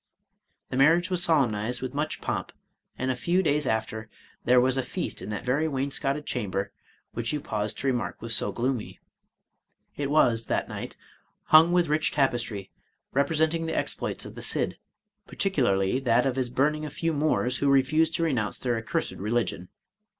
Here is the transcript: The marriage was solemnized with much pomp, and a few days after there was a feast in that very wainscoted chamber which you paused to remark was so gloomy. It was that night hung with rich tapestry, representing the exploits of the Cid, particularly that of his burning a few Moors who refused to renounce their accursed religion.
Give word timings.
The 0.71 0.77
marriage 0.77 1.11
was 1.11 1.21
solemnized 1.21 1.79
with 1.79 1.93
much 1.93 2.21
pomp, 2.21 2.51
and 2.97 3.11
a 3.11 3.15
few 3.15 3.43
days 3.43 3.67
after 3.67 4.09
there 4.45 4.59
was 4.59 4.75
a 4.75 4.81
feast 4.81 5.21
in 5.21 5.29
that 5.29 5.45
very 5.45 5.67
wainscoted 5.67 6.25
chamber 6.25 6.71
which 7.13 7.31
you 7.31 7.39
paused 7.39 7.77
to 7.77 7.87
remark 7.87 8.19
was 8.19 8.33
so 8.35 8.51
gloomy. 8.51 8.99
It 9.95 10.09
was 10.09 10.47
that 10.47 10.67
night 10.67 10.97
hung 11.43 11.71
with 11.71 11.85
rich 11.87 12.09
tapestry, 12.11 12.71
representing 13.13 13.67
the 13.67 13.77
exploits 13.77 14.25
of 14.25 14.33
the 14.33 14.41
Cid, 14.41 14.75
particularly 15.27 15.99
that 15.99 16.25
of 16.25 16.35
his 16.35 16.49
burning 16.49 16.83
a 16.83 16.89
few 16.89 17.13
Moors 17.13 17.57
who 17.57 17.69
refused 17.69 18.15
to 18.15 18.23
renounce 18.23 18.57
their 18.57 18.77
accursed 18.77 19.11
religion. 19.11 19.69